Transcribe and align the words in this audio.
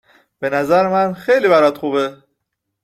بنظر 0.39 0.87
من 0.89 1.13
خیلی 1.13 1.47
برات 1.49 1.77
خوبه 1.77 2.17